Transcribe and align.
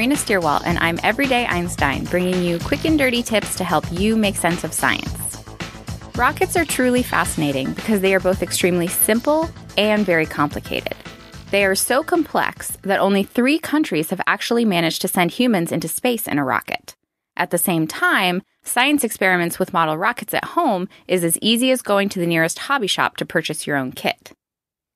Sabrina 0.00 0.14
Stierwalt, 0.14 0.62
and 0.64 0.78
I'm 0.78 0.98
Everyday 1.02 1.44
Einstein, 1.44 2.04
bringing 2.04 2.42
you 2.42 2.58
quick 2.58 2.86
and 2.86 2.98
dirty 2.98 3.22
tips 3.22 3.54
to 3.56 3.64
help 3.64 3.84
you 3.92 4.16
make 4.16 4.34
sense 4.34 4.64
of 4.64 4.72
science. 4.72 5.44
Rockets 6.16 6.56
are 6.56 6.64
truly 6.64 7.02
fascinating 7.02 7.74
because 7.74 8.00
they 8.00 8.14
are 8.14 8.20
both 8.20 8.42
extremely 8.42 8.86
simple 8.86 9.50
and 9.76 10.06
very 10.06 10.24
complicated. 10.24 10.94
They 11.50 11.66
are 11.66 11.74
so 11.74 12.02
complex 12.02 12.78
that 12.80 12.98
only 12.98 13.24
three 13.24 13.58
countries 13.58 14.08
have 14.08 14.22
actually 14.26 14.64
managed 14.64 15.02
to 15.02 15.08
send 15.08 15.32
humans 15.32 15.70
into 15.70 15.86
space 15.86 16.26
in 16.26 16.38
a 16.38 16.44
rocket. 16.46 16.96
At 17.36 17.50
the 17.50 17.58
same 17.58 17.86
time, 17.86 18.40
science 18.64 19.04
experiments 19.04 19.58
with 19.58 19.74
model 19.74 19.98
rockets 19.98 20.32
at 20.32 20.56
home 20.56 20.88
is 21.08 21.24
as 21.24 21.36
easy 21.42 21.70
as 21.72 21.82
going 21.82 22.08
to 22.08 22.18
the 22.18 22.26
nearest 22.26 22.60
hobby 22.60 22.86
shop 22.86 23.18
to 23.18 23.26
purchase 23.26 23.66
your 23.66 23.76
own 23.76 23.92
kit. 23.92 24.32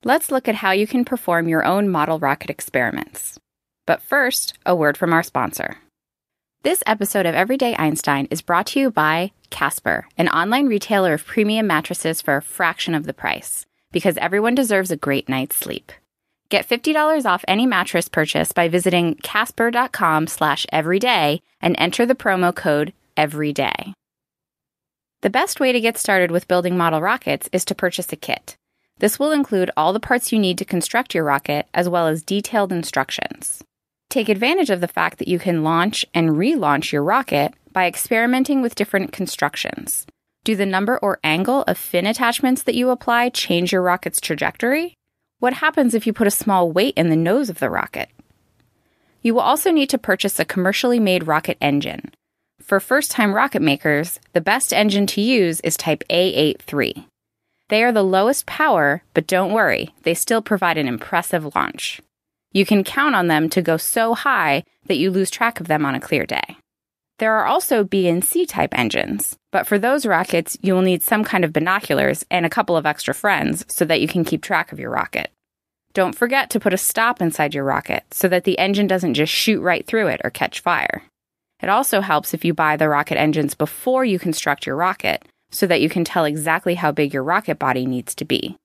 Let's 0.02 0.30
look 0.30 0.48
at 0.48 0.54
how 0.54 0.70
you 0.70 0.86
can 0.86 1.04
perform 1.04 1.46
your 1.46 1.62
own 1.62 1.90
model 1.90 2.18
rocket 2.18 2.48
experiments. 2.48 3.38
But 3.86 4.02
first, 4.02 4.54
a 4.64 4.74
word 4.74 4.96
from 4.96 5.12
our 5.12 5.22
sponsor. 5.22 5.78
This 6.62 6.82
episode 6.86 7.26
of 7.26 7.34
Everyday 7.34 7.76
Einstein 7.76 8.26
is 8.30 8.40
brought 8.40 8.68
to 8.68 8.80
you 8.80 8.90
by 8.90 9.32
Casper, 9.50 10.06
an 10.16 10.30
online 10.30 10.66
retailer 10.66 11.12
of 11.12 11.26
premium 11.26 11.66
mattresses 11.66 12.22
for 12.22 12.36
a 12.36 12.42
fraction 12.42 12.94
of 12.94 13.04
the 13.04 13.12
price, 13.12 13.66
because 13.92 14.16
everyone 14.16 14.54
deserves 14.54 14.90
a 14.90 14.96
great 14.96 15.28
night's 15.28 15.56
sleep. 15.56 15.92
Get 16.48 16.66
$50 16.66 17.26
off 17.26 17.44
any 17.46 17.66
mattress 17.66 18.08
purchase 18.08 18.52
by 18.52 18.68
visiting 18.68 19.16
casper.com 19.16 20.28
slash 20.28 20.66
everyday 20.72 21.42
and 21.60 21.74
enter 21.78 22.06
the 22.06 22.14
promo 22.14 22.54
code 22.54 22.94
EVERYDAY. 23.18 23.92
The 25.20 25.30
best 25.30 25.60
way 25.60 25.72
to 25.72 25.80
get 25.80 25.98
started 25.98 26.30
with 26.30 26.48
building 26.48 26.76
model 26.76 27.02
rockets 27.02 27.50
is 27.52 27.64
to 27.66 27.74
purchase 27.74 28.12
a 28.12 28.16
kit. 28.16 28.56
This 28.98 29.18
will 29.18 29.32
include 29.32 29.70
all 29.76 29.92
the 29.92 30.00
parts 30.00 30.32
you 30.32 30.38
need 30.38 30.56
to 30.58 30.64
construct 30.64 31.14
your 31.14 31.24
rocket, 31.24 31.66
as 31.74 31.88
well 31.88 32.06
as 32.06 32.22
detailed 32.22 32.72
instructions. 32.72 33.62
Take 34.14 34.28
advantage 34.28 34.70
of 34.70 34.80
the 34.80 34.86
fact 34.86 35.18
that 35.18 35.26
you 35.26 35.40
can 35.40 35.64
launch 35.64 36.06
and 36.14 36.36
relaunch 36.36 36.92
your 36.92 37.02
rocket 37.02 37.52
by 37.72 37.88
experimenting 37.88 38.62
with 38.62 38.76
different 38.76 39.10
constructions. 39.10 40.06
Do 40.44 40.54
the 40.54 40.64
number 40.64 40.98
or 40.98 41.18
angle 41.24 41.62
of 41.62 41.76
fin 41.76 42.06
attachments 42.06 42.62
that 42.62 42.76
you 42.76 42.90
apply 42.90 43.30
change 43.30 43.72
your 43.72 43.82
rocket's 43.82 44.20
trajectory? 44.20 44.94
What 45.40 45.54
happens 45.54 45.94
if 45.94 46.06
you 46.06 46.12
put 46.12 46.28
a 46.28 46.30
small 46.30 46.70
weight 46.70 46.94
in 46.96 47.10
the 47.10 47.16
nose 47.16 47.50
of 47.50 47.58
the 47.58 47.68
rocket? 47.68 48.08
You 49.20 49.34
will 49.34 49.40
also 49.40 49.72
need 49.72 49.90
to 49.90 49.98
purchase 49.98 50.38
a 50.38 50.44
commercially 50.44 51.00
made 51.00 51.26
rocket 51.26 51.58
engine. 51.60 52.12
For 52.60 52.78
first 52.78 53.10
time 53.10 53.34
rocket 53.34 53.62
makers, 53.62 54.20
the 54.32 54.40
best 54.40 54.72
engine 54.72 55.08
to 55.08 55.20
use 55.22 55.58
is 55.62 55.76
Type 55.76 56.04
A83. 56.08 57.04
They 57.68 57.82
are 57.82 57.90
the 57.90 58.04
lowest 58.04 58.46
power, 58.46 59.02
but 59.12 59.26
don't 59.26 59.52
worry, 59.52 59.92
they 60.04 60.14
still 60.14 60.40
provide 60.40 60.78
an 60.78 60.86
impressive 60.86 61.56
launch. 61.56 62.00
You 62.54 62.64
can 62.64 62.84
count 62.84 63.16
on 63.16 63.26
them 63.26 63.50
to 63.50 63.60
go 63.60 63.76
so 63.76 64.14
high 64.14 64.62
that 64.86 64.96
you 64.96 65.10
lose 65.10 65.28
track 65.28 65.58
of 65.58 65.66
them 65.66 65.84
on 65.84 65.96
a 65.96 66.00
clear 66.00 66.24
day. 66.24 66.56
There 67.18 67.34
are 67.34 67.46
also 67.46 67.82
B 67.82 68.08
and 68.08 68.24
C 68.24 68.46
type 68.46 68.78
engines, 68.78 69.36
but 69.50 69.66
for 69.66 69.76
those 69.76 70.06
rockets, 70.06 70.56
you 70.62 70.72
will 70.72 70.82
need 70.82 71.02
some 71.02 71.24
kind 71.24 71.44
of 71.44 71.52
binoculars 71.52 72.24
and 72.30 72.46
a 72.46 72.50
couple 72.50 72.76
of 72.76 72.86
extra 72.86 73.12
friends 73.12 73.66
so 73.68 73.84
that 73.84 74.00
you 74.00 74.06
can 74.06 74.24
keep 74.24 74.40
track 74.40 74.70
of 74.70 74.78
your 74.78 74.90
rocket. 74.90 75.30
Don't 75.94 76.14
forget 76.14 76.48
to 76.50 76.60
put 76.60 76.72
a 76.72 76.78
stop 76.78 77.20
inside 77.20 77.54
your 77.54 77.64
rocket 77.64 78.04
so 78.12 78.28
that 78.28 78.44
the 78.44 78.58
engine 78.58 78.86
doesn't 78.86 79.14
just 79.14 79.32
shoot 79.32 79.60
right 79.60 79.84
through 79.84 80.06
it 80.06 80.20
or 80.22 80.30
catch 80.30 80.60
fire. 80.60 81.02
It 81.60 81.68
also 81.68 82.02
helps 82.02 82.34
if 82.34 82.44
you 82.44 82.54
buy 82.54 82.76
the 82.76 82.88
rocket 82.88 83.18
engines 83.18 83.54
before 83.54 84.04
you 84.04 84.18
construct 84.20 84.64
your 84.64 84.76
rocket 84.76 85.24
so 85.50 85.66
that 85.66 85.80
you 85.80 85.88
can 85.88 86.04
tell 86.04 86.24
exactly 86.24 86.76
how 86.76 86.92
big 86.92 87.12
your 87.12 87.24
rocket 87.24 87.58
body 87.58 87.84
needs 87.84 88.14
to 88.16 88.24
be. 88.24 88.56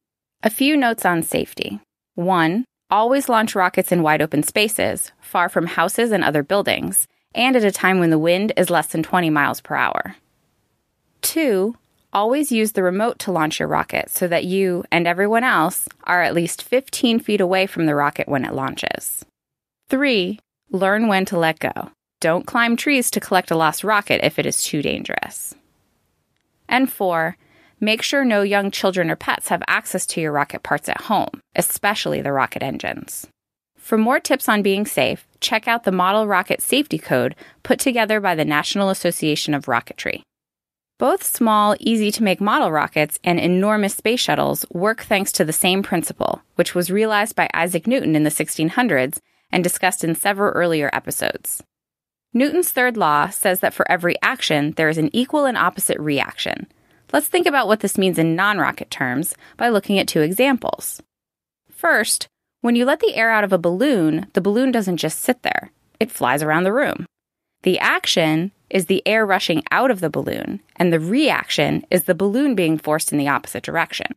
A 0.44 0.50
few 0.50 0.78
notes 0.78 1.06
on 1.06 1.24
safety. 1.24 1.80
1. 2.16 2.66
Always 2.92 3.30
launch 3.30 3.54
rockets 3.54 3.92
in 3.92 4.02
wide 4.02 4.22
open 4.22 4.42
spaces, 4.42 5.12
far 5.22 5.48
from 5.48 5.68
houses 5.68 6.12
and 6.12 6.24
other 6.24 6.42
buildings, 6.42 7.08
and 7.36 7.56
at 7.56 7.64
a 7.64 7.72
time 7.72 8.00
when 8.00 8.10
the 8.10 8.18
wind 8.18 8.52
is 8.58 8.72
less 8.72 8.88
than 8.88 9.04
20 9.04 9.30
miles 9.30 9.62
per 9.62 9.76
hour. 9.76 10.16
2. 11.22 11.76
Always 12.12 12.52
use 12.52 12.72
the 12.72 12.82
remote 12.82 13.20
to 13.20 13.32
launch 13.32 13.60
your 13.60 13.68
rocket 13.68 14.10
so 14.10 14.28
that 14.28 14.46
you 14.46 14.84
and 14.92 15.06
everyone 15.06 15.44
else 15.44 15.88
are 16.06 16.24
at 16.24 16.34
least 16.34 16.64
15 16.64 17.20
feet 17.20 17.40
away 17.40 17.68
from 17.68 17.86
the 17.86 17.94
rocket 17.94 18.28
when 18.28 18.44
it 18.44 18.54
launches. 18.54 19.24
3. 19.90 20.40
Learn 20.72 21.08
when 21.08 21.26
to 21.26 21.38
let 21.38 21.60
go. 21.60 21.92
Don't 22.20 22.48
climb 22.48 22.76
trees 22.76 23.12
to 23.12 23.20
collect 23.20 23.52
a 23.52 23.56
lost 23.56 23.84
rocket 23.84 24.26
if 24.26 24.40
it 24.40 24.48
is 24.48 24.64
too 24.64 24.82
dangerous. 24.82 25.54
And 26.68 26.92
4. 26.92 27.38
Make 27.82 28.02
sure 28.02 28.26
no 28.26 28.42
young 28.42 28.72
children 28.72 29.10
or 29.10 29.16
pets 29.16 29.48
have 29.48 29.64
access 29.68 30.06
to 30.08 30.22
your 30.22 30.34
rocket 30.34 30.64
parts 30.64 30.90
at 30.90 31.02
home, 31.02 31.30
especially 31.56 32.22
the 32.22 32.34
rocket 32.34 32.62
engines. 32.62 33.28
For 33.78 33.98
more 33.98 34.20
tips 34.20 34.50
on 34.50 34.62
being 34.62 34.86
safe, 34.86 35.26
check 35.40 35.68
out 35.68 35.86
the 35.86 35.92
Model 35.92 36.28
Rocket 36.28 36.62
Safety 36.62 36.98
Code 36.98 37.36
put 37.64 37.80
together 37.80 38.20
by 38.20 38.36
the 38.36 38.46
National 38.46 38.90
Association 38.90 39.54
of 39.54 39.66
Rocketry. 39.66 40.22
Both 40.98 41.24
small, 41.24 41.78
easy 41.80 42.12
to 42.12 42.24
make 42.24 42.42
model 42.42 42.74
rockets 42.74 43.18
and 43.24 43.40
enormous 43.40 43.96
space 43.96 44.20
shuttles 44.20 44.66
work 44.70 45.04
thanks 45.04 45.32
to 45.32 45.46
the 45.46 45.54
same 45.54 45.82
principle, 45.82 46.42
which 46.56 46.76
was 46.76 46.92
realized 46.92 47.38
by 47.38 47.50
Isaac 47.54 47.88
Newton 47.88 48.18
in 48.18 48.26
the 48.26 48.30
1600s 48.30 49.20
and 49.50 49.64
discussed 49.64 50.04
in 50.04 50.14
several 50.14 50.52
earlier 50.52 50.90
episodes. 50.92 51.64
Newton's 52.34 52.72
third 52.72 52.98
law 52.98 53.30
says 53.30 53.62
that 53.62 53.74
for 53.74 53.90
every 53.90 54.18
action, 54.22 54.74
there 54.76 54.90
is 54.90 54.98
an 54.98 55.10
equal 55.16 55.46
and 55.46 55.58
opposite 55.58 56.00
reaction. 56.00 56.68
Let's 57.12 57.28
think 57.28 57.48
about 57.48 57.68
what 57.68 57.80
this 57.80 57.98
means 57.98 58.20
in 58.20 58.36
non 58.36 58.60
rocket 58.60 58.92
terms 58.92 59.36
by 59.58 59.70
looking 59.70 59.98
at 59.98 60.08
two 60.08 60.22
examples. 60.22 61.02
First, 61.72 62.28
when 62.62 62.76
you 62.76 62.86
let 62.86 63.00
the 63.00 63.16
air 63.16 63.32
out 63.32 63.44
of 63.44 63.54
a 63.54 63.58
balloon, 63.58 64.28
the 64.34 64.42
balloon 64.42 64.72
doesn't 64.72 64.98
just 64.98 65.20
sit 65.20 65.42
there, 65.44 65.72
it 66.00 66.12
flies 66.12 66.44
around 66.44 66.64
the 66.64 66.74
room. 66.74 67.06
The 67.64 67.80
action 67.80 68.52
is 68.70 68.86
the 68.86 69.02
air 69.06 69.26
rushing 69.26 69.64
out 69.72 69.92
of 69.92 70.02
the 70.02 70.10
balloon, 70.10 70.62
and 70.76 70.94
the 70.94 71.00
reaction 71.00 71.86
is 71.90 72.04
the 72.04 72.16
balloon 72.16 72.56
being 72.56 72.78
forced 72.78 73.12
in 73.12 73.18
the 73.18 73.28
opposite 73.28 73.64
direction. 73.64 74.08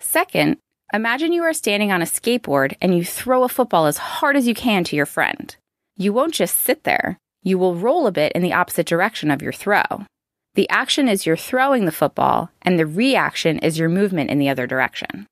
Second, 0.00 0.56
imagine 0.92 1.32
you 1.32 1.42
are 1.42 1.52
standing 1.52 1.92
on 1.92 2.02
a 2.02 2.06
skateboard 2.06 2.76
and 2.80 2.96
you 2.96 3.04
throw 3.04 3.44
a 3.44 3.48
football 3.48 3.86
as 3.86 3.98
hard 3.98 4.36
as 4.36 4.46
you 4.46 4.54
can 4.54 4.84
to 4.84 4.96
your 4.96 5.06
friend. 5.06 5.54
You 5.96 6.12
won't 6.12 6.34
just 6.34 6.56
sit 6.58 6.84
there, 6.84 7.18
you 7.42 7.58
will 7.58 7.74
roll 7.74 8.06
a 8.06 8.12
bit 8.12 8.32
in 8.32 8.42
the 8.42 8.52
opposite 8.52 8.86
direction 8.86 9.30
of 9.30 9.42
your 9.42 9.52
throw. 9.52 10.06
The 10.54 10.68
action 10.68 11.08
is 11.08 11.24
you're 11.24 11.36
throwing 11.36 11.86
the 11.86 11.92
football, 11.92 12.50
and 12.60 12.78
the 12.78 12.86
reaction 12.86 13.58
is 13.60 13.78
your 13.78 13.88
movement 13.88 14.30
in 14.30 14.38
the 14.38 14.50
other 14.50 14.66
direction. 14.66 15.26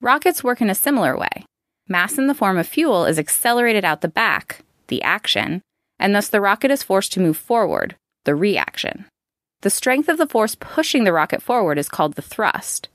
Rockets 0.00 0.42
work 0.42 0.62
in 0.62 0.70
a 0.70 0.74
similar 0.74 1.16
way. 1.16 1.44
Mass 1.88 2.16
in 2.16 2.26
the 2.26 2.34
form 2.34 2.56
of 2.56 2.66
fuel 2.66 3.04
is 3.04 3.18
accelerated 3.18 3.84
out 3.84 4.00
the 4.00 4.08
back, 4.08 4.60
the 4.88 5.02
action, 5.02 5.60
and 5.98 6.14
thus 6.14 6.28
the 6.28 6.40
rocket 6.40 6.70
is 6.70 6.82
forced 6.82 7.12
to 7.12 7.20
move 7.20 7.36
forward, 7.36 7.96
the 8.24 8.34
reaction. 8.34 9.04
The 9.60 9.70
strength 9.70 10.08
of 10.08 10.16
the 10.16 10.26
force 10.26 10.54
pushing 10.54 11.04
the 11.04 11.12
rocket 11.12 11.42
forward 11.42 11.78
is 11.78 11.88
called 11.88 12.14
the 12.14 12.22
thrust. 12.22 12.88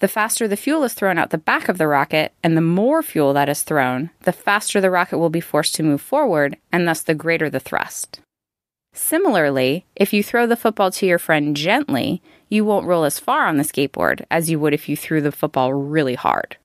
The 0.00 0.08
faster 0.08 0.46
the 0.46 0.56
fuel 0.56 0.84
is 0.84 0.94
thrown 0.94 1.16
out 1.16 1.30
the 1.30 1.38
back 1.38 1.68
of 1.68 1.78
the 1.78 1.88
rocket, 1.88 2.32
and 2.42 2.56
the 2.56 2.60
more 2.60 3.02
fuel 3.02 3.32
that 3.32 3.48
is 3.48 3.62
thrown, 3.62 4.10
the 4.20 4.32
faster 4.32 4.80
the 4.80 4.90
rocket 4.90 5.18
will 5.18 5.30
be 5.30 5.40
forced 5.40 5.74
to 5.76 5.82
move 5.82 6.02
forward, 6.02 6.58
and 6.70 6.86
thus 6.86 7.02
the 7.02 7.14
greater 7.14 7.48
the 7.48 7.60
thrust. 7.60 8.20
Similarly, 8.94 9.86
if 9.96 10.12
you 10.12 10.22
throw 10.22 10.46
the 10.46 10.56
football 10.56 10.90
to 10.92 11.06
your 11.06 11.18
friend 11.18 11.56
gently, 11.56 12.22
you 12.48 12.64
won't 12.64 12.86
roll 12.86 13.04
as 13.04 13.18
far 13.18 13.46
on 13.46 13.56
the 13.56 13.64
skateboard 13.64 14.24
as 14.30 14.50
you 14.50 14.60
would 14.60 14.74
if 14.74 14.88
you 14.88 14.96
threw 14.96 15.20
the 15.20 15.32
football 15.32 15.72
really 15.72 16.14
hard. 16.14 16.56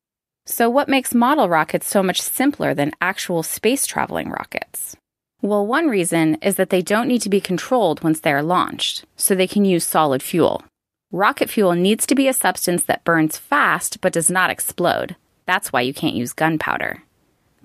So, 0.45 0.69
what 0.69 0.89
makes 0.89 1.13
model 1.13 1.49
rockets 1.49 1.87
so 1.87 2.03
much 2.03 2.21
simpler 2.21 2.73
than 2.73 2.91
actual 3.01 3.43
space 3.43 3.85
traveling 3.85 4.29
rockets? 4.29 4.95
Well, 5.41 5.65
one 5.67 5.87
reason 5.87 6.35
is 6.41 6.55
that 6.55 6.69
they 6.69 6.81
don't 6.81 7.07
need 7.07 7.21
to 7.21 7.29
be 7.29 7.39
controlled 7.39 8.03
once 8.03 8.19
they 8.19 8.33
are 8.33 8.43
launched, 8.43 9.05
so 9.15 9.35
they 9.35 9.47
can 9.47 9.65
use 9.65 9.85
solid 9.85 10.23
fuel. 10.23 10.63
Rocket 11.11 11.49
fuel 11.49 11.73
needs 11.73 12.05
to 12.07 12.15
be 12.15 12.27
a 12.27 12.33
substance 12.33 12.83
that 12.83 13.03
burns 13.03 13.37
fast 13.37 14.01
but 14.01 14.13
does 14.13 14.29
not 14.29 14.49
explode. 14.49 15.15
That's 15.45 15.71
why 15.71 15.81
you 15.81 15.93
can't 15.93 16.15
use 16.15 16.33
gunpowder. 16.33 17.03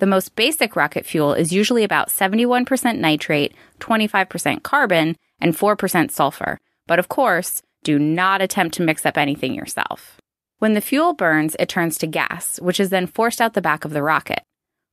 The 0.03 0.07
most 0.07 0.35
basic 0.35 0.75
rocket 0.75 1.07
fuel 1.07 1.33
is 1.33 1.53
usually 1.53 1.85
about 1.85 2.09
71% 2.09 2.99
nitrate, 2.99 3.55
25% 3.79 4.65
carbon, 4.65 5.15
and 5.41 5.57
4% 5.57 6.11
sulfur, 6.11 6.59
But 6.89 6.99
of 6.99 7.09
course, 7.09 7.63
do 7.85 8.01
not 8.01 8.43
attempt 8.43 8.75
to 8.75 8.83
mix 8.83 9.07
up 9.07 9.17
anything 9.17 9.55
yourself. 9.55 10.21
When 10.59 10.75
the 10.75 10.81
fuel 10.81 11.15
burns, 11.15 11.55
it 11.61 11.69
turns 11.69 11.99
to 11.99 12.09
gas, 12.09 12.59
which 12.61 12.81
is 12.81 12.91
then 12.91 13.07
forced 13.07 13.41
out 13.41 13.55
the 13.55 13.63
back 13.63 13.85
of 13.85 13.93
the 13.93 14.03
rocket. 14.03 14.43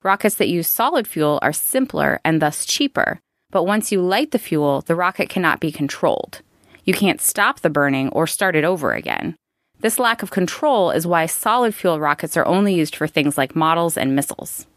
Rockets 0.04 0.36
that 0.36 0.48
use 0.48 0.68
solid 0.68 1.08
fuel 1.08 1.40
are 1.42 1.54
simpler 1.54 2.20
and 2.24 2.40
thus 2.40 2.64
cheaper, 2.64 3.20
but 3.50 3.64
once 3.64 3.92
you 3.92 4.04
light 4.04 4.30
the 4.30 4.38
fuel, 4.38 4.82
the 4.82 4.94
rocket 4.94 5.28
cannot 5.28 5.60
be 5.60 5.72
controlled. 5.72 6.44
You 6.86 6.94
can't 6.94 7.20
stop 7.20 7.62
the 7.62 7.72
burning 7.72 8.10
or 8.10 8.28
start 8.28 8.56
it 8.56 8.64
over 8.64 8.94
again. 8.94 9.36
This 9.80 9.98
lack 9.98 10.22
of 10.22 10.30
control 10.30 10.92
is 10.92 11.08
why 11.08 11.26
solid 11.26 11.74
fuel 11.74 12.00
rockets 12.00 12.38
are 12.38 12.46
only 12.46 12.76
used 12.76 12.96
for 12.96 13.08
things 13.08 13.40
like 13.40 13.56
models 13.56 13.98
and 13.98 14.16
missiles. 14.16 14.68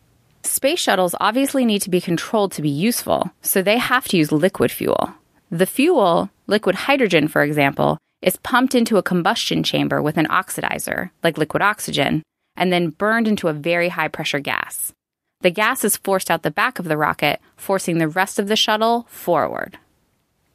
Space 0.52 0.80
shuttles 0.80 1.14
obviously 1.18 1.64
need 1.64 1.80
to 1.80 1.88
be 1.88 1.98
controlled 1.98 2.52
to 2.52 2.60
be 2.60 2.68
useful, 2.68 3.32
so 3.40 3.62
they 3.62 3.78
have 3.78 4.06
to 4.08 4.18
use 4.18 4.30
liquid 4.30 4.70
fuel. 4.70 5.14
The 5.50 5.64
fuel, 5.64 6.28
liquid 6.46 6.74
hydrogen 6.74 7.26
for 7.26 7.42
example, 7.42 7.96
is 8.20 8.36
pumped 8.36 8.74
into 8.74 8.98
a 8.98 9.02
combustion 9.02 9.62
chamber 9.62 10.02
with 10.02 10.18
an 10.18 10.26
oxidizer, 10.26 11.08
like 11.22 11.38
liquid 11.38 11.62
oxygen, 11.62 12.22
and 12.54 12.70
then 12.70 12.90
burned 12.90 13.28
into 13.28 13.48
a 13.48 13.54
very 13.54 13.88
high 13.88 14.08
pressure 14.08 14.40
gas. 14.40 14.92
The 15.40 15.48
gas 15.48 15.84
is 15.84 15.96
forced 15.96 16.30
out 16.30 16.42
the 16.42 16.50
back 16.50 16.78
of 16.78 16.84
the 16.84 16.98
rocket, 16.98 17.40
forcing 17.56 17.96
the 17.96 18.06
rest 18.06 18.38
of 18.38 18.48
the 18.48 18.54
shuttle 18.54 19.06
forward. 19.08 19.78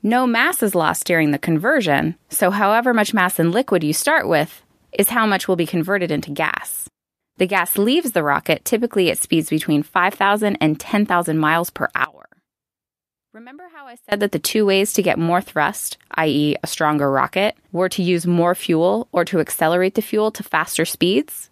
No 0.03 0.27
mass 0.27 0.61
is 0.61 0.75
lost 0.75 1.05
during 1.05 1.31
the 1.31 1.39
conversion, 1.39 2.13
so 2.29 2.51
however 2.51 2.93
much 2.93 3.15
mass 3.15 3.39
in 3.39 3.51
liquid 3.51 3.83
you 3.83 3.93
start 3.93 4.27
with 4.27 4.61
is 4.91 5.09
how 5.09 5.25
much 5.25 5.47
will 5.47 5.55
be 5.55 5.65
converted 5.65 6.11
into 6.11 6.29
gas. 6.29 6.87
The 7.37 7.45
gas 7.47 7.77
leaves 7.77 8.13
the 8.13 8.23
rocket 8.23 8.65
typically 8.65 9.11
at 9.11 9.19
speeds 9.19 9.49
between 9.49 9.83
5,000 9.83 10.57
and 10.59 10.79
10,000 10.79 11.37
miles 11.37 11.69
per 11.69 11.87
hour. 11.93 12.25
Remember 13.31 13.69
how 13.71 13.85
I 13.85 13.97
said 14.09 14.19
that 14.21 14.31
the 14.31 14.39
two 14.39 14.65
ways 14.65 14.93
to 14.93 15.03
get 15.03 15.19
more 15.19 15.41
thrust, 15.41 15.97
i.e., 16.15 16.55
a 16.63 16.67
stronger 16.67 17.11
rocket, 17.11 17.55
were 17.71 17.89
to 17.89 18.01
use 18.01 18.25
more 18.25 18.55
fuel 18.55 19.07
or 19.11 19.23
to 19.25 19.39
accelerate 19.39 19.93
the 19.93 20.01
fuel 20.01 20.31
to 20.31 20.41
faster 20.41 20.85
speeds? 20.85 21.51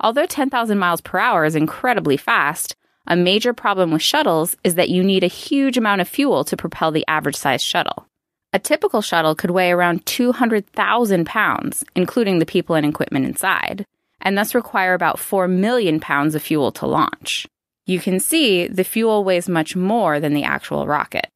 Although 0.00 0.24
10,000 0.24 0.78
miles 0.78 1.02
per 1.02 1.18
hour 1.18 1.44
is 1.44 1.54
incredibly 1.54 2.16
fast, 2.16 2.74
a 3.06 3.14
major 3.14 3.52
problem 3.52 3.90
with 3.90 4.00
shuttles 4.00 4.56
is 4.64 4.76
that 4.76 4.88
you 4.88 5.04
need 5.04 5.22
a 5.22 5.28
huge 5.28 5.76
amount 5.76 6.00
of 6.00 6.08
fuel 6.08 6.44
to 6.44 6.56
propel 6.56 6.90
the 6.90 7.04
average 7.06 7.36
sized 7.36 7.64
shuttle. 7.64 8.06
A 8.54 8.58
typical 8.58 9.02
shuttle 9.02 9.34
could 9.34 9.50
weigh 9.50 9.70
around 9.70 10.06
200,000 10.06 11.26
pounds, 11.26 11.84
including 11.94 12.38
the 12.38 12.46
people 12.46 12.74
and 12.74 12.86
equipment 12.86 13.26
inside, 13.26 13.84
and 14.26 14.36
thus 14.36 14.56
require 14.56 14.92
about 14.92 15.20
4 15.20 15.46
million 15.46 16.00
pounds 16.00 16.34
of 16.34 16.42
fuel 16.42 16.72
to 16.72 16.84
launch. 16.84 17.46
You 17.86 18.00
can 18.00 18.18
see 18.18 18.66
the 18.66 18.82
fuel 18.82 19.22
weighs 19.22 19.48
much 19.48 19.76
more 19.76 20.18
than 20.18 20.34
the 20.34 20.42
actual 20.42 20.84
rocket. 20.88 21.28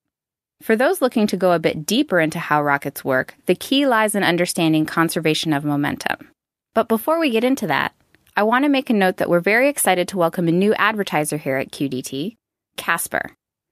For 0.61 0.75
those 0.75 1.01
looking 1.01 1.29
to 1.29 1.37
go 1.37 1.53
a 1.53 1.61
bit 1.61 1.87
deeper 1.87 2.19
into 2.19 2.41
how 2.41 2.61
rockets 2.61 3.05
work, 3.05 3.37
the 3.47 3.55
key 3.55 3.87
lies 3.87 4.17
in 4.17 4.25
understanding 4.25 4.87
conservation 4.87 5.53
of 5.53 5.65
momentum. 5.65 6.33
But 6.75 6.89
before 6.89 7.21
we 7.21 7.31
get 7.31 7.45
into 7.45 7.69
that, 7.69 7.95
I 8.37 8.43
want 8.43 8.65
to 8.65 8.69
make 8.69 8.91
a 8.91 8.93
note 8.93 9.19
that 9.19 9.31
we're 9.31 9.39
very 9.39 9.69
excited 9.69 10.09
to 10.09 10.19
welcome 10.19 10.49
a 10.49 10.53
new 10.53 10.75
advertiser 10.75 11.37
here 11.37 11.59
at 11.59 11.71
QDT, 11.71 12.35
Casper. 12.77 13.31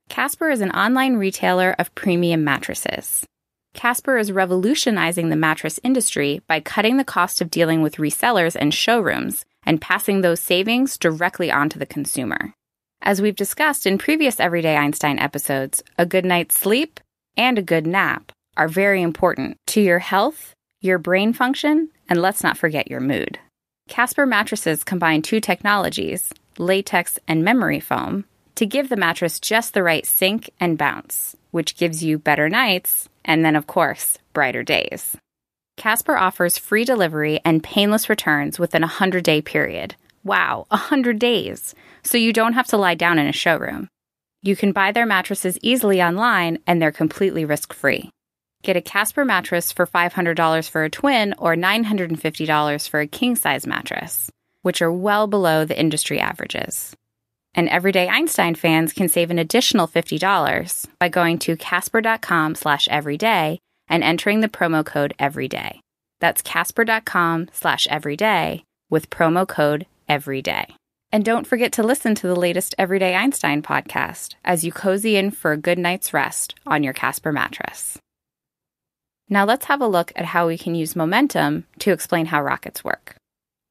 Casper 0.08 0.48
is 0.48 0.60
an 0.60 0.70
online 0.70 1.16
retailer 1.16 1.74
of 1.76 1.92
premium 1.96 2.44
mattresses. 2.44 3.26
Casper 3.74 4.18
is 4.18 4.32
revolutionizing 4.32 5.28
the 5.28 5.36
mattress 5.36 5.78
industry 5.82 6.40
by 6.46 6.60
cutting 6.60 6.96
the 6.96 7.04
cost 7.04 7.40
of 7.40 7.50
dealing 7.50 7.82
with 7.82 7.96
resellers 7.96 8.56
and 8.58 8.74
showrooms 8.74 9.44
and 9.64 9.80
passing 9.80 10.20
those 10.20 10.40
savings 10.40 10.96
directly 10.96 11.50
on 11.50 11.68
to 11.68 11.78
the 11.78 11.86
consumer. 11.86 12.54
As 13.02 13.22
we've 13.22 13.36
discussed 13.36 13.86
in 13.86 13.98
previous 13.98 14.40
Everyday 14.40 14.76
Einstein 14.76 15.18
episodes, 15.18 15.82
a 15.96 16.06
good 16.06 16.24
night's 16.24 16.58
sleep 16.58 17.00
and 17.36 17.58
a 17.58 17.62
good 17.62 17.86
nap 17.86 18.32
are 18.56 18.68
very 18.68 19.02
important 19.02 19.56
to 19.68 19.80
your 19.80 20.00
health, 20.00 20.54
your 20.80 20.98
brain 20.98 21.32
function, 21.32 21.90
and 22.08 22.20
let's 22.20 22.42
not 22.42 22.58
forget 22.58 22.90
your 22.90 23.00
mood. 23.00 23.38
Casper 23.88 24.26
mattresses 24.26 24.82
combine 24.82 25.22
two 25.22 25.40
technologies, 25.40 26.32
latex 26.58 27.18
and 27.28 27.44
memory 27.44 27.80
foam, 27.80 28.24
to 28.56 28.66
give 28.66 28.88
the 28.88 28.96
mattress 28.96 29.38
just 29.38 29.74
the 29.74 29.82
right 29.84 30.04
sink 30.04 30.50
and 30.58 30.76
bounce, 30.76 31.36
which 31.50 31.76
gives 31.76 32.04
you 32.04 32.18
better 32.18 32.48
nights 32.48 33.08
and 33.24 33.44
then, 33.44 33.56
of 33.56 33.66
course, 33.66 34.18
brighter 34.32 34.62
days. 34.62 35.16
Casper 35.76 36.16
offers 36.16 36.58
free 36.58 36.84
delivery 36.84 37.40
and 37.44 37.62
painless 37.62 38.08
returns 38.08 38.58
within 38.58 38.82
a 38.82 38.86
100 38.86 39.22
day 39.24 39.40
period. 39.40 39.94
Wow, 40.24 40.66
100 40.68 41.18
days! 41.18 41.74
So 42.02 42.18
you 42.18 42.32
don't 42.32 42.54
have 42.54 42.66
to 42.68 42.76
lie 42.76 42.94
down 42.94 43.18
in 43.18 43.26
a 43.26 43.32
showroom. 43.32 43.88
You 44.42 44.56
can 44.56 44.72
buy 44.72 44.92
their 44.92 45.06
mattresses 45.06 45.58
easily 45.62 46.02
online 46.02 46.58
and 46.66 46.80
they're 46.80 46.92
completely 46.92 47.44
risk 47.44 47.72
free. 47.72 48.10
Get 48.62 48.76
a 48.76 48.80
Casper 48.80 49.24
mattress 49.24 49.70
for 49.70 49.86
$500 49.86 50.68
for 50.68 50.84
a 50.84 50.90
twin 50.90 51.34
or 51.38 51.54
$950 51.54 52.88
for 52.88 53.00
a 53.00 53.06
king 53.06 53.36
size 53.36 53.66
mattress, 53.66 54.30
which 54.62 54.82
are 54.82 54.92
well 54.92 55.26
below 55.26 55.64
the 55.64 55.78
industry 55.78 56.18
averages. 56.18 56.94
And 57.58 57.68
everyday 57.70 58.06
Einstein 58.08 58.54
fans 58.54 58.92
can 58.92 59.08
save 59.08 59.32
an 59.32 59.40
additional 59.40 59.88
$50 59.88 60.86
by 61.00 61.08
going 61.08 61.40
to 61.40 61.56
casper.com 61.56 62.54
slash 62.54 62.86
everyday 62.86 63.58
and 63.88 64.04
entering 64.04 64.42
the 64.42 64.48
promo 64.48 64.86
code 64.86 65.12
everyday. 65.18 65.80
That's 66.20 66.40
casper.com 66.40 67.48
slash 67.52 67.88
everyday 67.88 68.62
with 68.90 69.10
promo 69.10 69.44
code 69.44 69.86
everyday. 70.08 70.66
And 71.10 71.24
don't 71.24 71.48
forget 71.48 71.72
to 71.72 71.82
listen 71.82 72.14
to 72.14 72.28
the 72.28 72.36
latest 72.36 72.76
Everyday 72.78 73.16
Einstein 73.16 73.60
podcast 73.60 74.36
as 74.44 74.62
you 74.62 74.70
cozy 74.70 75.16
in 75.16 75.32
for 75.32 75.50
a 75.50 75.56
good 75.56 75.80
night's 75.80 76.14
rest 76.14 76.54
on 76.64 76.84
your 76.84 76.92
Casper 76.92 77.32
mattress. 77.32 77.98
Now 79.28 79.44
let's 79.44 79.64
have 79.64 79.80
a 79.80 79.88
look 79.88 80.12
at 80.14 80.26
how 80.26 80.46
we 80.46 80.58
can 80.58 80.76
use 80.76 80.94
momentum 80.94 81.66
to 81.80 81.90
explain 81.90 82.26
how 82.26 82.40
rockets 82.40 82.84
work. 82.84 83.16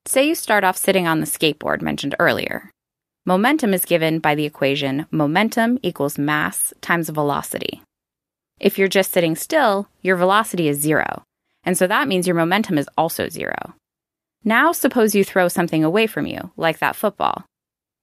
Say 0.06 0.28
you 0.28 0.36
start 0.36 0.66
off 0.66 0.75
sitting 0.75 1.07
on 1.07 1.22
the 1.22 1.25
skateboard 1.25 1.81
mentioned 1.81 2.16
earlier. 2.19 2.69
Momentum 3.27 3.74
is 3.74 3.83
given 3.83 4.19
by 4.19 4.35
the 4.35 4.45
equation 4.45 5.06
momentum 5.12 5.79
equals 5.83 6.18
mass 6.18 6.74
times 6.79 7.09
velocity. 7.09 7.81
If 8.57 8.79
you're 8.79 8.88
just 8.88 9.12
sitting 9.12 9.35
still, 9.35 9.89
your 10.01 10.15
velocity 10.15 10.69
is 10.69 10.79
zero, 10.79 11.24
and 11.65 11.77
so 11.77 11.88
that 11.88 12.07
means 12.07 12.25
your 12.25 12.38
momentum 12.38 12.77
is 12.77 12.88
also 12.97 13.27
zero. 13.27 13.75
Now 14.45 14.71
suppose 14.71 15.13
you 15.13 15.25
throw 15.25 15.50
something 15.50 15.83
away 15.83 16.07
from 16.07 16.25
you, 16.25 16.51
like 16.56 16.79
that 16.79 16.95
football. 16.95 17.44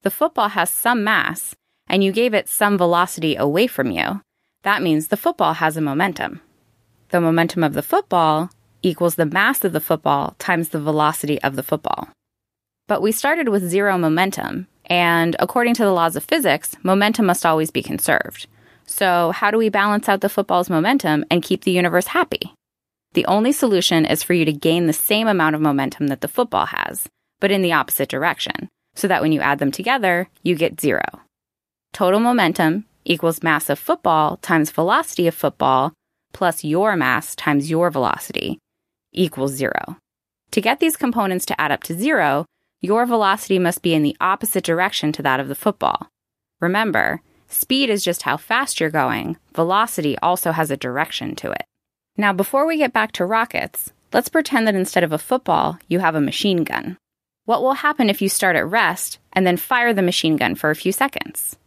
The 0.03 0.11
football 0.11 0.49
has 0.49 0.69
some 0.69 1.03
mass, 1.03 1.55
and 1.87 2.03
you 2.03 2.11
gave 2.11 2.35
it 2.35 2.47
some 2.47 2.77
velocity 2.77 3.35
away 3.35 3.65
from 3.65 3.89
you. 3.89 4.21
That 4.61 4.83
means 4.83 5.07
the 5.07 5.17
football 5.17 5.53
has 5.53 5.75
a 5.75 5.81
momentum 5.81 6.41
the 7.09 7.19
momentum 7.19 7.63
of 7.63 7.73
the 7.73 7.81
football 7.81 8.51
equals 8.83 9.15
the 9.15 9.25
mass 9.25 9.65
of 9.65 9.73
the 9.73 9.79
football 9.79 10.35
times 10.37 10.69
the 10.69 10.79
velocity 10.79 11.41
of 11.41 11.55
the 11.55 11.63
football. 11.63 12.09
But 12.87 13.01
we 13.01 13.11
started 13.11 13.49
with 13.49 13.67
zero 13.67 13.97
momentum, 13.97 14.67
and 14.85 15.35
according 15.39 15.73
to 15.75 15.83
the 15.83 15.91
laws 15.91 16.15
of 16.15 16.23
physics, 16.23 16.75
momentum 16.83 17.25
must 17.25 17.45
always 17.45 17.71
be 17.71 17.81
conserved. 17.81 18.47
So, 18.85 19.31
how 19.31 19.51
do 19.51 19.57
we 19.57 19.69
balance 19.69 20.07
out 20.07 20.21
the 20.21 20.29
football's 20.29 20.69
momentum 20.69 21.25
and 21.31 21.43
keep 21.43 21.63
the 21.63 21.71
universe 21.71 22.07
happy? 22.07 22.53
The 23.13 23.25
only 23.25 23.51
solution 23.51 24.05
is 24.05 24.23
for 24.23 24.33
you 24.33 24.45
to 24.45 24.53
gain 24.53 24.87
the 24.87 24.93
same 24.93 25.27
amount 25.27 25.55
of 25.55 25.61
momentum 25.61 26.07
that 26.07 26.21
the 26.21 26.27
football 26.27 26.67
has, 26.67 27.07
but 27.39 27.51
in 27.51 27.61
the 27.61 27.73
opposite 27.73 28.09
direction, 28.09 28.69
so 28.95 29.07
that 29.07 29.21
when 29.21 29.31
you 29.31 29.41
add 29.41 29.59
them 29.59 29.71
together, 29.71 30.29
you 30.43 30.55
get 30.55 30.81
zero. 30.81 31.03
Total 31.93 32.19
momentum 32.19 32.85
equals 33.05 33.41
mass 33.41 33.69
of 33.69 33.79
football 33.79 34.37
times 34.37 34.71
velocity 34.71 35.27
of 35.27 35.35
football 35.35 35.93
plus 36.33 36.65
your 36.65 36.97
mass 36.97 37.35
times 37.35 37.69
your 37.69 37.89
velocity 37.89 38.59
equals 39.13 39.53
zero. 39.53 39.95
To 40.51 40.61
get 40.61 40.79
these 40.79 40.97
components 40.97 41.45
to 41.45 41.59
add 41.59 41.71
up 41.71 41.83
to 41.83 41.93
zero, 41.93 42.45
your 42.85 43.05
velocity 43.05 43.59
must 43.59 43.81
be 43.81 43.93
in 43.93 44.03
the 44.03 44.15
opposite 44.21 44.63
direction 44.63 45.11
to 45.13 45.23
that 45.23 45.39
of 45.39 45.47
the 45.47 45.55
football. 45.55 46.07
Remember, 46.61 47.21
speed 47.47 47.89
is 47.89 48.03
just 48.03 48.21
how 48.21 48.37
fast 48.37 48.79
you're 48.79 48.89
going, 48.89 49.37
velocity 49.53 50.17
also 50.19 50.51
has 50.51 50.71
a 50.71 50.77
direction 50.77 51.35
to 51.35 51.51
it. 51.51 51.65
Now, 52.15 52.31
before 52.31 52.65
we 52.65 52.77
get 52.77 52.93
back 52.93 53.11
to 53.13 53.25
rockets, 53.25 53.91
let's 54.13 54.29
pretend 54.29 54.67
that 54.67 54.75
instead 54.75 55.03
of 55.03 55.11
a 55.11 55.17
football, 55.17 55.79
you 55.87 55.99
have 55.99 56.15
a 56.15 56.21
machine 56.21 56.63
gun. 56.63 56.97
What 57.45 57.61
will 57.61 57.73
happen 57.73 58.09
if 58.09 58.21
you 58.21 58.29
start 58.29 58.55
at 58.55 58.67
rest 58.67 59.19
and 59.33 59.45
then 59.45 59.57
fire 59.57 59.93
the 59.93 60.01
machine 60.01 60.37
gun 60.37 60.55
for 60.55 60.69
a 60.69 60.75
few 60.75 60.91
seconds? 60.91 61.57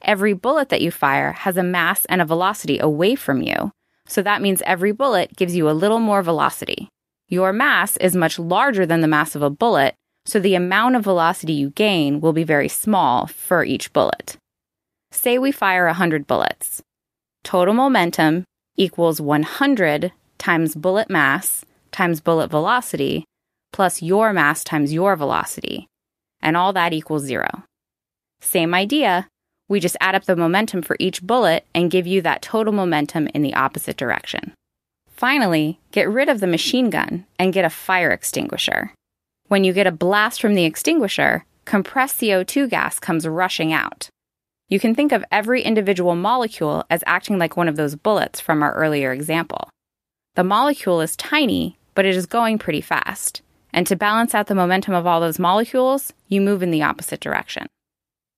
Every 0.00 0.32
bullet 0.32 0.70
that 0.70 0.82
you 0.82 0.90
fire 0.90 1.32
has 1.32 1.56
a 1.56 1.62
mass 1.62 2.04
and 2.06 2.20
a 2.20 2.26
velocity 2.26 2.78
away 2.78 3.14
from 3.14 3.40
you, 3.42 3.70
so 4.06 4.22
that 4.22 4.42
means 4.42 4.62
every 4.62 4.92
bullet 4.92 5.36
gives 5.36 5.54
you 5.54 5.70
a 5.70 5.72
little 5.72 6.00
more 6.00 6.22
velocity. 6.22 6.88
Your 7.28 7.52
mass 7.52 7.96
is 7.98 8.16
much 8.16 8.38
larger 8.38 8.84
than 8.84 9.00
the 9.00 9.08
mass 9.08 9.34
of 9.34 9.42
a 9.42 9.48
bullet, 9.50 9.94
so 10.24 10.38
the 10.38 10.54
amount 10.54 10.96
of 10.96 11.04
velocity 11.04 11.52
you 11.52 11.70
gain 11.70 12.20
will 12.20 12.32
be 12.32 12.44
very 12.44 12.68
small 12.68 13.26
for 13.26 13.64
each 13.64 13.92
bullet. 13.92 14.36
Say 15.10 15.38
we 15.38 15.52
fire 15.52 15.86
100 15.86 16.26
bullets. 16.26 16.82
Total 17.44 17.74
momentum 17.74 18.44
equals 18.76 19.20
100 19.20 20.12
times 20.38 20.74
bullet 20.74 21.10
mass 21.10 21.64
times 21.90 22.20
bullet 22.20 22.50
velocity 22.50 23.24
plus 23.72 24.02
your 24.02 24.32
mass 24.32 24.62
times 24.62 24.92
your 24.92 25.16
velocity, 25.16 25.88
and 26.40 26.56
all 26.56 26.72
that 26.72 26.92
equals 26.92 27.22
zero. 27.22 27.64
Same 28.40 28.74
idea, 28.74 29.28
we 29.68 29.80
just 29.80 29.96
add 30.00 30.14
up 30.14 30.24
the 30.24 30.36
momentum 30.36 30.82
for 30.82 30.96
each 30.98 31.22
bullet 31.22 31.64
and 31.74 31.90
give 31.90 32.06
you 32.06 32.20
that 32.22 32.42
total 32.42 32.72
momentum 32.72 33.28
in 33.34 33.42
the 33.42 33.54
opposite 33.54 33.96
direction. 33.96 34.52
Finally, 35.08 35.80
get 35.90 36.08
rid 36.08 36.28
of 36.28 36.40
the 36.40 36.46
machine 36.46 36.90
gun 36.90 37.24
and 37.38 37.52
get 37.52 37.64
a 37.64 37.70
fire 37.70 38.10
extinguisher. 38.10 38.92
When 39.52 39.64
you 39.64 39.74
get 39.74 39.86
a 39.86 39.92
blast 39.92 40.40
from 40.40 40.54
the 40.54 40.64
extinguisher, 40.64 41.44
compressed 41.66 42.18
CO2 42.18 42.70
gas 42.70 42.98
comes 42.98 43.28
rushing 43.28 43.70
out. 43.70 44.08
You 44.70 44.80
can 44.80 44.94
think 44.94 45.12
of 45.12 45.26
every 45.30 45.60
individual 45.60 46.16
molecule 46.16 46.86
as 46.88 47.04
acting 47.06 47.36
like 47.36 47.54
one 47.54 47.68
of 47.68 47.76
those 47.76 47.94
bullets 47.94 48.40
from 48.40 48.62
our 48.62 48.72
earlier 48.72 49.12
example. 49.12 49.68
The 50.36 50.42
molecule 50.42 51.02
is 51.02 51.16
tiny, 51.16 51.76
but 51.94 52.06
it 52.06 52.16
is 52.16 52.24
going 52.24 52.60
pretty 52.60 52.80
fast. 52.80 53.42
And 53.74 53.86
to 53.88 53.94
balance 53.94 54.34
out 54.34 54.46
the 54.46 54.54
momentum 54.54 54.94
of 54.94 55.06
all 55.06 55.20
those 55.20 55.38
molecules, 55.38 56.14
you 56.28 56.40
move 56.40 56.62
in 56.62 56.70
the 56.70 56.84
opposite 56.84 57.20
direction. 57.20 57.66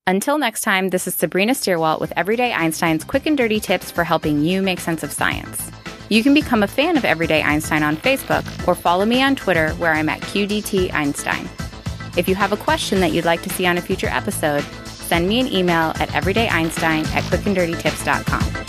Until 0.09 0.37
next 0.37 0.63
time, 0.63 0.89
this 0.89 1.07
is 1.07 1.15
Sabrina 1.15 1.53
Stierwalt 1.53 2.01
with 2.01 2.13
Everyday 2.17 2.53
Einstein's 2.53 3.05
quick 3.05 3.27
and 3.27 3.39
dirty 3.39 3.61
tips 3.61 3.89
for 3.89 4.03
helping 4.03 4.43
you 4.43 4.63
make 4.63 4.81
sense 4.81 5.05
of 5.05 5.13
science. 5.13 5.71
You 6.09 6.23
can 6.23 6.35
become 6.35 6.63
a 6.63 6.69
fan 6.69 6.97
of 6.97 7.05
Everyday 7.05 7.43
Einstein 7.43 7.83
on 7.83 7.97
Facebook 7.97 8.45
or 8.69 8.75
follow 8.75 9.07
me 9.07 9.23
on 9.23 9.37
Twitter 9.37 9.71
where 9.75 9.93
I'm 9.93 10.09
at 10.09 10.21
QDT 10.21 10.93
Einstein. 10.93 11.49
If 12.17 12.29
you 12.29 12.35
have 12.35 12.53
a 12.53 12.57
question 12.57 13.01
that 13.01 13.13
you'd 13.13 13.25
like 13.25 13.43
to 13.43 13.51
see 13.51 13.67
on 13.67 13.79
a 13.79 13.81
future 13.81 14.09
episode, 14.09 14.63
send 14.85 15.29
me 15.29 15.41
an 15.41 15.47
email 15.47 15.93
at 15.97 16.09
everydayeinstein 16.11 17.07
at 17.15 17.25
quickanddirtytips.com. 17.25 18.65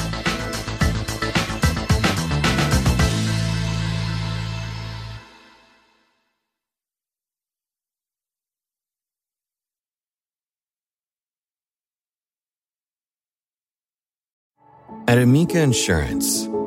At 15.08 15.20
Amica 15.20 15.60
Insurance, 15.60 16.48